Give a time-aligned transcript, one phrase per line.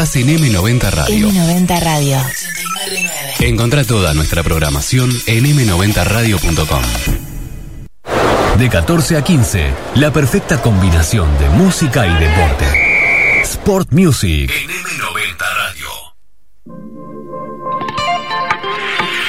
[0.00, 1.28] Estás en M90 Radio.
[1.28, 2.16] M90 Radio.
[3.40, 6.82] Encontrá toda nuestra programación en m90radio.com.
[8.58, 12.64] De 14 a 15, la perfecta combinación de música y deporte.
[13.42, 14.50] Sport Music.
[14.50, 15.88] En M90 Radio.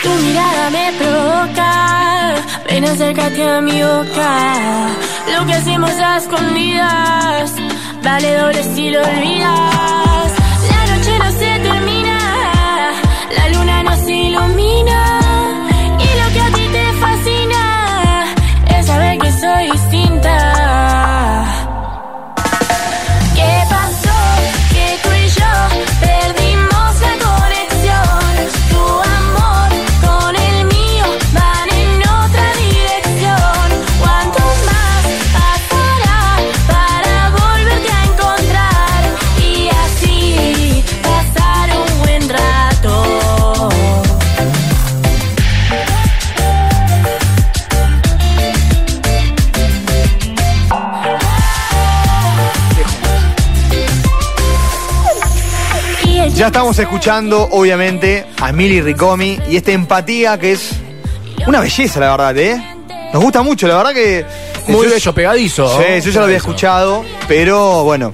[0.03, 2.35] Tu mirada me provoca,
[2.69, 4.88] ven acércate a mi boca.
[5.38, 7.55] Lo que hacemos a escondidas,
[8.01, 10.10] dale doble si lo olvidas.
[11.41, 12.19] Se termina,
[13.35, 15.00] la luna nos ilumina.
[56.42, 60.72] Ya estamos escuchando, obviamente, a Mili Ricomi y esta empatía que es
[61.45, 62.59] una belleza, la verdad, ¿eh?
[63.14, 64.25] Nos gusta mucho, la verdad que.
[64.66, 65.70] Muy yo- bello, pegadizo.
[65.80, 68.11] Sí, yo ya lo había escuchado, pero bueno,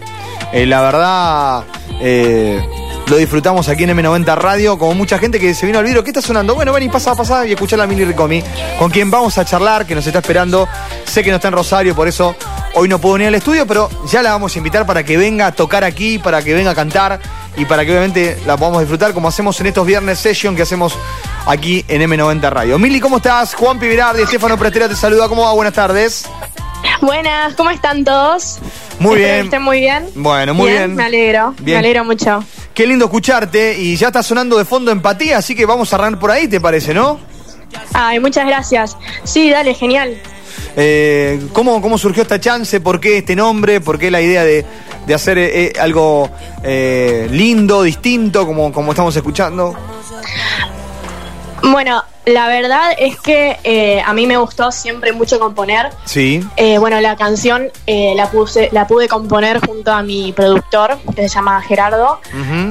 [0.51, 1.63] eh, la verdad
[2.01, 2.61] eh,
[3.07, 6.03] lo disfrutamos aquí en M90 Radio, como mucha gente que se vino al vidrio.
[6.03, 6.53] ¿Qué está sonando?
[6.53, 8.43] Bueno, ven y pasa, pasa y escuchar a Mili Ricomi,
[8.77, 10.67] con quien vamos a charlar, que nos está esperando.
[11.05, 12.35] Sé que no está en Rosario, por eso
[12.73, 15.47] hoy no puedo venir al estudio, pero ya la vamos a invitar para que venga
[15.47, 17.21] a tocar aquí, para que venga a cantar
[17.57, 20.95] y para que obviamente la podamos disfrutar, como hacemos en estos viernes session que hacemos
[21.47, 22.77] aquí en M90 Radio.
[22.79, 23.55] Mili, ¿cómo estás?
[23.55, 25.27] Juan Pivirardi, Estefano Prestera te saluda.
[25.27, 25.53] ¿Cómo va?
[25.53, 26.25] Buenas tardes.
[27.01, 28.59] Buenas, ¿cómo están todos?
[28.99, 29.45] Muy bien.
[29.45, 30.07] estén muy bien.
[30.15, 30.95] Bueno, muy bien.
[30.95, 31.77] Me alegro, Bien.
[31.77, 32.43] me alegro mucho.
[32.73, 36.19] Qué lindo escucharte y ya está sonando de fondo empatía, así que vamos a arrancar
[36.19, 37.19] por ahí, ¿te parece, no?
[37.93, 38.95] Ay, muchas gracias.
[39.23, 40.15] Sí, dale, genial.
[40.79, 42.79] Eh, ¿cómo, ¿Cómo surgió esta chance?
[42.79, 43.81] ¿Por qué este nombre?
[43.81, 44.63] ¿Por qué la idea de,
[45.07, 46.29] de hacer eh, algo
[46.63, 49.75] eh, lindo, distinto, como, como estamos escuchando?
[51.63, 55.89] Bueno, la verdad es que eh, a mí me gustó siempre mucho componer.
[56.03, 56.45] Sí.
[56.57, 61.21] Eh, bueno, la canción eh, la puse, la pude componer junto a mi productor, que
[61.23, 62.19] se llama Gerardo.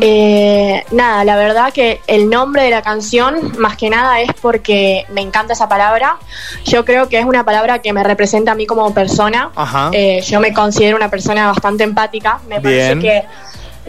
[0.02, 5.06] Eh, nada, la verdad que el nombre de la canción, más que nada, es porque
[5.10, 6.18] me encanta esa palabra.
[6.64, 9.50] Yo creo que es una palabra que me representa a mí como persona.
[9.56, 9.88] Ajá.
[9.92, 12.40] Eh, yo me considero una persona bastante empática.
[12.46, 12.62] Me Bien.
[12.62, 13.24] parece que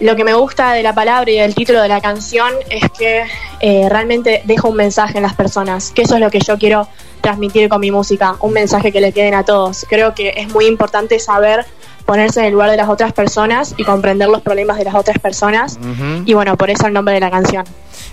[0.00, 3.24] lo que me gusta de la palabra y del título de la canción es que
[3.60, 6.88] eh, realmente deja un mensaje en las personas, que eso es lo que yo quiero
[7.20, 9.86] transmitir con mi música, un mensaje que le queden a todos.
[9.88, 11.66] Creo que es muy importante saber
[12.06, 15.18] ponerse en el lugar de las otras personas y comprender los problemas de las otras
[15.18, 15.78] personas.
[16.24, 17.66] Y bueno, por eso el nombre de la canción.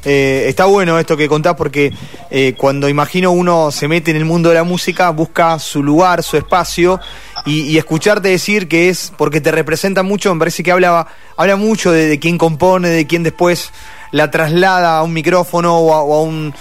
[0.03, 1.93] Eh, está bueno esto que contás porque
[2.29, 6.23] eh, cuando imagino uno se mete en el mundo de la música, busca su lugar,
[6.23, 6.99] su espacio
[7.45, 11.07] y, y escucharte decir que es porque te representa mucho, me parece que habla,
[11.37, 13.71] habla mucho de, de quién compone, de quién después
[14.11, 16.53] la traslada a un micrófono o a, o a un...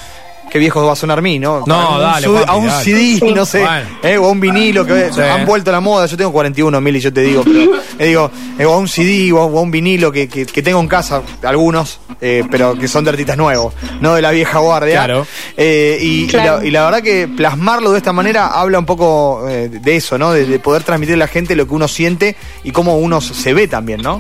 [0.55, 1.65] Qué viejo va a sonar mí, ¿no?
[1.67, 2.85] No, A un dale, A un dale.
[2.85, 3.89] CD, no sé, Bueno.
[4.05, 5.21] eh, o a un vinilo que Sí.
[5.21, 6.07] han vuelto a la moda.
[6.07, 7.59] Yo tengo 41 mil y yo te digo, pero
[7.99, 10.47] eh, digo, eh, o a un CD o a, o a un vinilo que, que-
[10.47, 14.31] que tengo en casa, algunos, eh, pero que son de artistas nuevos, no de la
[14.31, 15.05] vieja guardia.
[15.05, 15.27] Claro.
[15.57, 19.69] Eh, y, la, y la verdad que plasmarlo de esta manera habla un poco eh,
[19.69, 20.31] de eso, ¿no?
[20.33, 23.53] De, de poder transmitir a la gente lo que uno siente y cómo uno se
[23.55, 24.19] ve también, ¿no?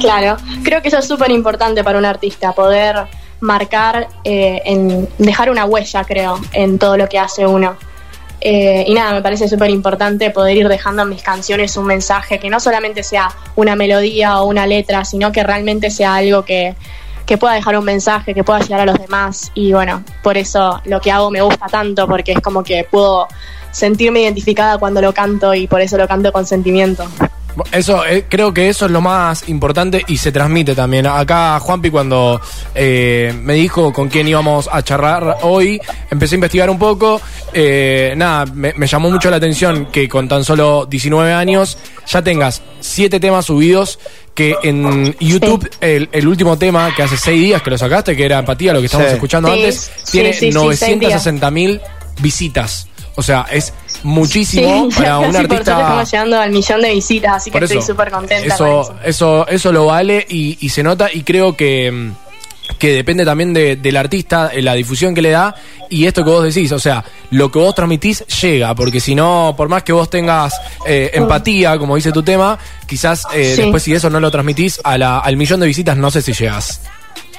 [0.00, 2.96] Claro, creo que eso es súper importante para un artista, poder
[3.40, 7.76] marcar, eh, en dejar una huella, creo, en todo lo que hace uno.
[8.40, 12.38] Eh, y nada, me parece súper importante poder ir dejando en mis canciones un mensaje
[12.38, 16.74] que no solamente sea una melodía o una letra, sino que realmente sea algo que,
[17.26, 19.52] que pueda dejar un mensaje, que pueda llegar a los demás.
[19.54, 23.28] Y bueno, por eso lo que hago me gusta tanto, porque es como que puedo
[23.72, 27.04] sentirme identificada cuando lo canto y por eso lo canto con sentimiento.
[27.72, 31.06] Eso, eh, creo que eso es lo más importante y se transmite también.
[31.06, 32.40] Acá Juanpi cuando
[32.74, 35.80] eh, me dijo con quién íbamos a charlar hoy,
[36.10, 37.20] empecé a investigar un poco.
[37.52, 41.76] eh, nada, me, me llamó mucho la atención que con tan solo 19 años
[42.06, 43.98] ya tengas 7 temas subidos.
[44.32, 48.24] Que en YouTube, el, el último tema que hace 6 días que lo sacaste, que
[48.24, 49.14] era Empatía, lo que estábamos Sí.
[49.16, 51.12] escuchando Sí, antes, sí, tiene sí, sí, seis días.
[51.26, 51.80] 960 mil
[52.20, 52.86] visitas.
[53.16, 53.72] O sea, es
[54.02, 55.72] muchísimo Sí, para un casi por artista.
[55.80, 58.56] estamos llegando al millón de visitas, así que estoy súper contenta.
[58.56, 59.46] con Eso, eso.
[59.48, 62.10] eso, lo vale y, y se nota y creo que
[62.78, 65.54] que depende también de- del artista, eh, la difusión que le da
[65.90, 69.54] y esto que vos decís, o sea, lo que vos transmitís llega, porque si no,
[69.56, 70.54] por más que vos tengas
[70.86, 72.56] eh, empatía, como dice tu tema,
[72.86, 73.62] quizás eh, Sí.
[73.62, 76.32] después si eso no lo transmitís a la- al millón de visitas, no sé si
[76.32, 76.80] llegas.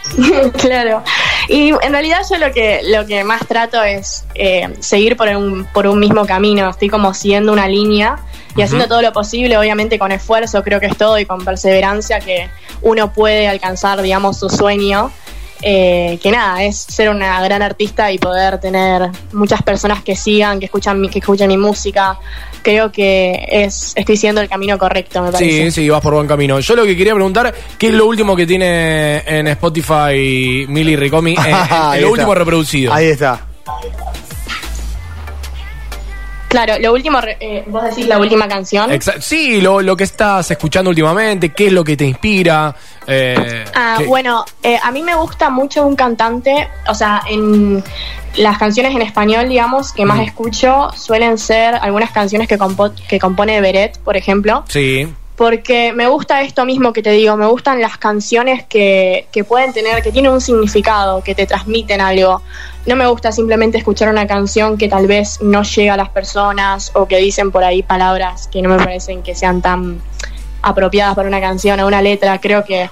[0.59, 1.01] claro.
[1.47, 5.65] Y en realidad yo lo que, lo que más trato es eh, seguir por un,
[5.65, 6.69] por un mismo camino.
[6.69, 8.17] Estoy como siguiendo una línea
[8.55, 12.19] y haciendo todo lo posible, obviamente con esfuerzo, creo que es todo, y con perseverancia
[12.19, 12.49] que
[12.81, 15.11] uno puede alcanzar, digamos, su sueño.
[15.61, 20.59] Eh, que nada, es ser una gran artista y poder tener muchas personas que sigan,
[20.59, 22.17] que escuchan mi, que escuchen mi música.
[22.61, 25.65] Creo que es estoy siguiendo el camino correcto, me parece.
[25.65, 26.59] Sí, sí, vas por buen camino.
[26.59, 31.35] Yo lo que quería preguntar, ¿qué es lo último que tiene en Spotify Mili Ricomi?
[31.37, 32.11] Ahí lo está.
[32.11, 32.93] último reproducido.
[32.93, 33.41] Ahí está.
[36.51, 38.91] Claro, lo último, eh, vos decís la última canción.
[38.91, 42.75] Exa- sí, lo, lo que estás escuchando últimamente, qué es lo que te inspira.
[43.07, 47.81] Eh, Ah, bueno, eh, a mí me gusta mucho un cantante, o sea, en
[48.35, 50.23] las canciones en español, digamos, que más Mm.
[50.23, 55.07] escucho suelen ser algunas canciones que, compo- que compone Beret, por ejemplo, Sí,
[55.41, 59.73] porque me gusta esto mismo que te digo, me gustan las canciones que, que pueden
[59.73, 62.43] tener, que tienen un significado, que te transmiten algo.
[62.85, 66.91] No me gusta simplemente escuchar una canción que tal vez no llega a las personas
[66.93, 69.99] o que dicen por ahí palabras que no me parecen que sean tan
[70.61, 72.39] apropiadas para una canción o una letra.
[72.39, 72.89] Creo que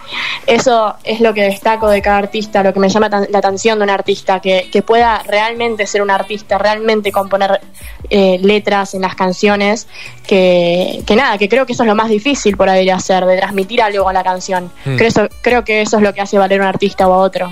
[0.47, 3.83] eso es lo que destaco de cada artista, lo que me llama la atención de
[3.83, 7.61] un artista, que, que pueda realmente ser un artista, realmente componer
[8.09, 9.87] eh, letras en las canciones,
[10.25, 13.25] que, que nada, que creo que eso es lo más difícil por ahí de hacer,
[13.25, 14.71] de transmitir algo con la canción.
[14.85, 14.95] Mm.
[14.95, 17.51] Creo, eso- creo que eso es lo que hace valer un artista o a otro.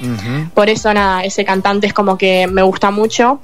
[0.53, 3.39] Por eso, nada, ese cantante es como que me gusta mucho.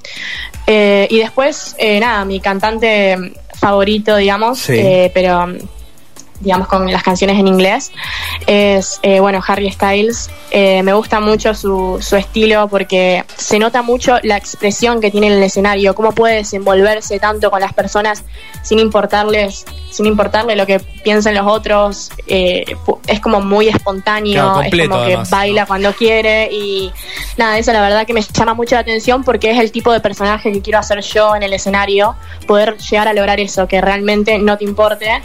[0.66, 4.74] Eh, y después, eh, nada, mi cantante favorito, digamos, Sí.
[4.78, 5.48] eh, pero
[6.44, 7.92] digamos con las canciones en inglés,
[8.46, 10.30] es, eh, bueno, Harry Styles.
[10.52, 15.28] Eh, me gusta mucho su, su estilo porque se nota mucho la expresión que tiene
[15.28, 18.24] en el escenario, cómo puede desenvolverse tanto con las personas
[18.62, 22.12] sin importarles, sin importarle lo que piensen los otros.
[22.28, 22.66] Eh,
[23.08, 25.68] es como muy espontáneo, Claro, es completo, como que además, baila ¿no?
[25.68, 26.92] cuando quiere y
[27.38, 30.00] nada, eso la verdad que me llama mucho la atención porque es el tipo de
[30.00, 34.38] personaje que quiero hacer yo en el escenario, poder llegar a lograr eso, que realmente
[34.38, 35.22] no te importe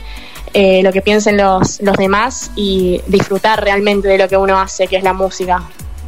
[0.53, 4.87] eh, lo que piensen los, los demás y disfrutar realmente de lo que uno hace,
[4.87, 5.63] que es la música.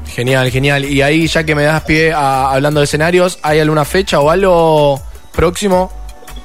[0.06, 0.84] genial, genial.
[0.84, 4.30] Y ahí, ya que me das pie a, hablando de escenarios, ¿hay alguna fecha o
[4.30, 5.00] algo
[5.32, 5.90] próximo?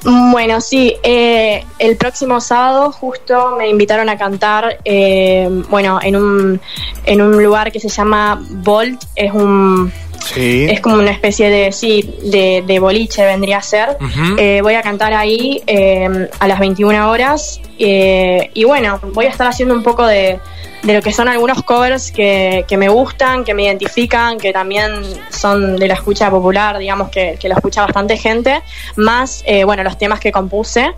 [0.03, 6.62] Bueno, sí, eh, el próximo sábado justo me invitaron a cantar, eh, bueno, en un,
[7.06, 9.91] en un lugar que se llama Bolt, es un,
[10.36, 10.68] Sí.
[10.70, 13.98] es como una especie de, sí, de, de boliche vendría a ser.
[14.38, 19.30] Eh, voy a cantar ahí eh, a las 21 horas eh, y bueno, voy a
[19.30, 20.40] estar haciendo un poco de,
[20.84, 24.92] de lo que son algunos covers que, que me gustan, que me identifican, que también
[25.30, 28.62] son de la escucha popular, digamos que, que lo escucha bastante gente,
[28.98, 30.94] más, bueno, los temas que compuse.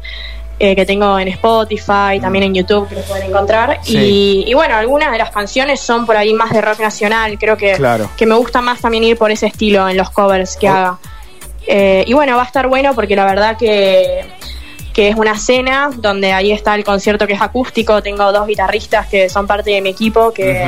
[0.59, 3.79] Eh, que tengo en Spotify, también en YouTube, que los pueden encontrar.
[3.83, 3.97] Sí.
[3.97, 7.37] Y, y bueno, algunas de las canciones son por ahí más de rock nacional.
[7.39, 8.09] Creo que, Claro.
[8.17, 10.73] que me gusta más también ir por ese estilo en los covers que Oh.
[10.73, 10.97] haga.
[11.67, 14.25] Eh, y bueno, va a estar bueno porque la verdad que,
[14.93, 18.01] que es una cena donde ahí está el concierto que es acústico.
[18.01, 20.65] Tengo dos guitarristas que son parte de mi equipo que.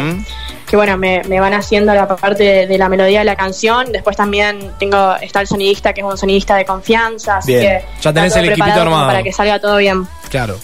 [0.70, 3.92] Que bueno, me, me van haciendo la parte de, de la melodía de la canción.
[3.92, 7.38] Después también tengo está el sonidista que es un sonidista de confianza.
[7.38, 7.80] Así Bien.
[7.80, 9.08] que Ya tenés el equipito armado.
[9.08, 10.08] Para que salga todo bien.
[10.30, 10.58] Claro.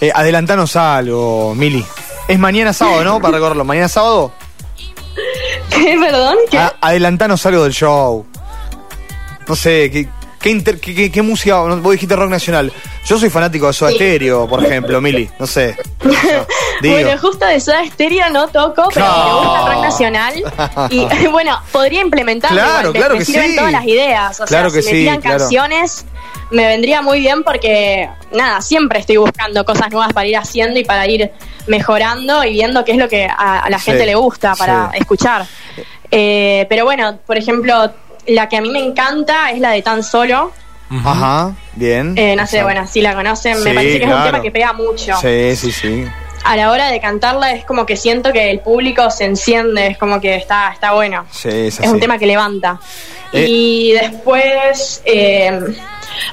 [0.00, 1.84] Eh, adelantanos algo, Mili.
[2.28, 3.20] Es mañana sábado, ¿no?
[3.20, 3.64] Para recordarlo.
[3.64, 4.32] Mañana sábado.
[5.70, 5.96] ¿Qué?
[6.00, 6.36] ¿Perdón?
[6.50, 6.58] ¿Qué?
[6.58, 8.24] A- adelantanos algo del show.
[9.48, 10.08] No sé, ¿qué,
[10.42, 11.56] qué, inter- qué- qué- música?
[11.60, 12.72] Vos dijiste rock nacional.
[13.06, 13.90] Yo soy fanático de Soda.
[13.92, 15.28] Stereo, por ejemplo, Mili.
[15.38, 15.76] No sé.
[16.82, 16.90] No.
[16.90, 19.24] Bueno, justo de Soda Stereo no toco, pero No.
[19.24, 20.34] me gusta rock nacional.
[20.90, 22.56] Y bueno, podría implementarlo.
[22.60, 23.56] Claro, igual, claro me que sirven sí.
[23.56, 24.40] todas las ideas.
[24.40, 25.38] O Claro sea, que si me sí, tiran claro.
[25.38, 26.04] canciones,
[26.50, 30.84] me vendría muy bien porque, nada, siempre estoy buscando cosas nuevas para ir haciendo y
[30.84, 31.30] para ir
[31.68, 34.90] mejorando y viendo qué es lo que a, a la Sí, gente le gusta para
[34.94, 35.46] escuchar.
[36.10, 37.92] Eh, pero bueno, por ejemplo,
[38.32, 40.52] la que a mí me encanta es la de Tan Solo.
[40.90, 42.14] Ajá, bien.
[42.18, 42.64] Eh, no sé, Exacto.
[42.64, 45.16] bueno, si la conocen, me parece que es un tema que pega mucho.
[45.22, 46.04] Sí, sí, sí.
[46.44, 49.96] a la hora de cantarla es como que siento que el público se enciende, es
[49.98, 51.24] como que está, está bueno.
[51.30, 52.00] Sí, es Es un así.
[52.00, 52.78] tema que levanta.
[53.32, 53.46] Eh.
[53.48, 55.58] Y después, eh,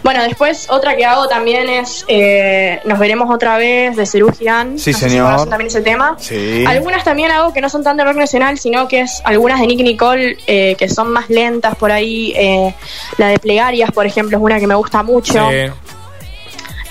[0.03, 4.77] bueno, después otra que hago también es eh, Nos veremos otra vez de Cerú Girán.
[4.79, 5.25] Sí, No si señor.
[5.27, 6.15] conocen también ese tema.
[6.19, 6.63] Sí.
[6.67, 9.67] Algunas también hago que no son tan de rock nacional, sino que es algunas de
[9.67, 12.33] Nicky Nicole eh, que son más lentas por ahí.
[12.35, 12.73] eh,
[13.17, 15.33] la de Plegarias, por ejemplo, es una que me gusta mucho.
[15.49, 15.71] Sí.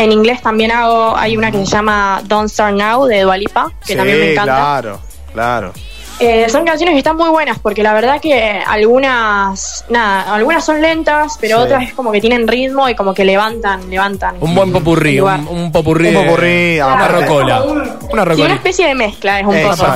[0.01, 3.93] En inglés también hago, hay una que se llama Don't Start Now de Dualipa, que
[3.93, 4.55] Sí, también me encanta.
[4.55, 5.01] Claro,
[5.33, 5.73] claro.
[6.21, 10.83] Eh, son canciones que están muy buenas porque la verdad que algunas, nada, algunas son
[10.83, 11.63] lentas, pero Sí.
[11.63, 14.35] otras es como que tienen ritmo y como que levantan, levantan.
[14.41, 16.09] Un buen popurrí, un, un popurrí.
[16.09, 17.21] Un popurrí, Una aparte.
[17.27, 17.63] rocola.
[17.63, 19.93] Una Sí, una especie de mezcla es un poco.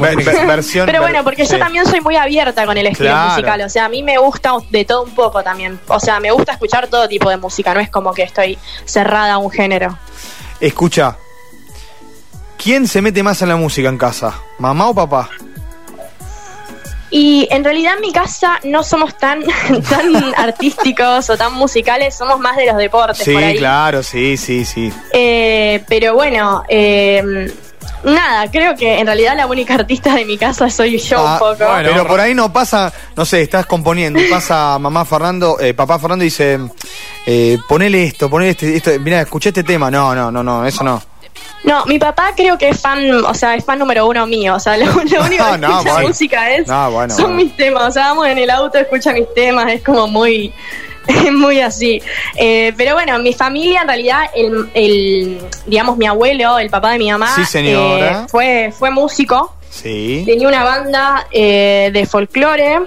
[0.00, 0.86] Ver- ver- versión.
[0.86, 1.52] Pero bueno, porque sí.
[1.54, 3.30] yo también soy muy abierta con el estilo Claro.
[3.30, 6.30] musical, o sea, a mí me gusta de todo un poco también, o sea, me
[6.30, 9.98] gusta escuchar todo tipo de música, no es como que estoy cerrada a un género.
[10.60, 11.16] Escucha.
[12.56, 14.34] ¿Quién se mete más en la música en casa?
[14.58, 15.28] ¿Mamá o papá?
[17.18, 19.42] Y en realidad en mi casa no somos tan,
[19.88, 23.56] tan artísticos o tan musicales, somos más de los deportes Sí, por ahí.
[23.56, 24.92] claro, sí, sí, sí.
[25.14, 27.50] Eh, pero bueno, eh,
[28.04, 31.38] nada, creo que en realidad la única artista de mi casa soy yo Ah, un
[31.38, 31.70] poco.
[31.70, 31.88] bueno.
[31.90, 35.98] Pero por ahí no pasa, no sé, estás componiendo y pasa mamá Fernando, eh, papá
[35.98, 36.58] Fernando y dice,
[37.24, 39.90] eh, ponele esto, ponele este, esto, mira, escuché este tema.
[39.90, 41.02] No, no, no, no, eso no.
[41.66, 44.54] No, mi papá creo que es fan, o sea, es fan número uno mío.
[44.54, 46.08] O sea, lo, lo único No, que no, escucha bueno.
[46.08, 47.36] música es No, bueno, son bueno.
[47.44, 47.82] mis temas.
[47.88, 50.52] O sea, vamos en el auto, escucha mis temas, es como muy,
[51.32, 52.00] muy así.
[52.36, 56.98] Eh, pero bueno, mi familia en realidad, el, el, digamos, mi abuelo, el papá de
[56.98, 58.22] mi mamá, Sí, señora.
[58.22, 59.52] eh, fue, fue músico.
[59.68, 60.22] Sí.
[60.24, 62.78] Tenía una banda eh, de folclore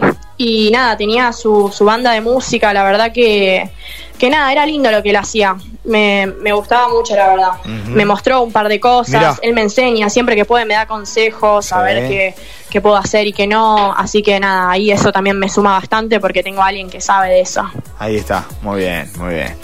[0.41, 3.69] y nada, tenía su, su banda de música, la verdad que,
[4.17, 5.57] que nada, era lindo lo que él hacía.
[5.83, 7.51] Me, me gustaba mucho, la verdad.
[7.87, 9.35] Me mostró un par de cosas, Mirá.
[9.41, 11.75] él me enseña, siempre que puede me da consejos, Sí.
[11.75, 12.35] a ver qué,
[12.69, 13.93] qué puedo hacer y qué no.
[13.93, 17.29] Así que nada, ahí eso también me suma bastante porque tengo a alguien que sabe
[17.29, 17.69] de eso.
[17.97, 19.57] Ahí está, muy bien, muy bien.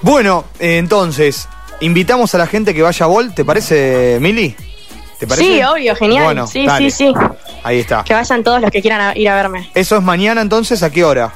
[0.00, 1.48] Bueno, eh, entonces,
[1.80, 4.56] invitamos a la gente que vaya a Vol, ¿te parece, Mili?
[5.20, 5.46] ¿Te parece?
[5.46, 6.24] Sí, obvio, genial.
[6.24, 6.90] Bueno, sí, dale.
[6.90, 7.14] sí, sí.
[7.64, 8.02] Ahí está.
[8.04, 9.70] Que vayan todos los que quieran a- ir a verme.
[9.74, 10.82] ¿Eso es mañana entonces?
[10.82, 11.32] ¿A qué hora?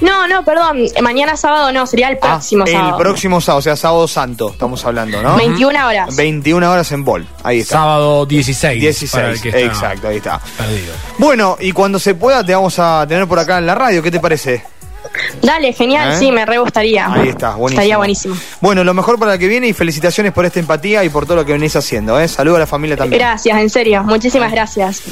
[0.00, 2.96] No, no, perdón, mañana sábado no, sería el próximo Ah, sábado.
[2.96, 5.36] El próximo sábado, o sea, sábado santo, estamos hablando, ¿no?
[5.36, 6.16] 21 horas.
[6.16, 7.74] 21 horas en Vol, ahí está.
[7.76, 8.72] Sábado 16.
[9.12, 10.40] para 16, el que está exacto, ahí está.
[10.56, 10.94] Perdido.
[11.18, 14.10] Bueno, y cuando se pueda te vamos a tener por acá en la radio, ¿qué
[14.10, 14.64] te parece?
[15.42, 16.16] Dale, genial, ¿Eh?
[16.18, 17.12] sí, me re gustaría.
[17.12, 17.68] Ahí está, buenísimo.
[17.68, 18.36] Estaría buenísimo.
[18.60, 21.36] Bueno, lo mejor para el que viene y felicitaciones por esta empatía y por todo
[21.36, 22.28] lo que venís haciendo, ¿eh?
[22.28, 23.20] Saludo a la familia también.
[23.20, 25.02] Gracias, en serio, muchísimas gracias.